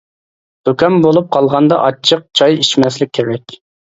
[0.67, 3.55] زۇكام بولۇپ قالغاندا ئاچچىق چاي ئىچمەسلىك كېرەك.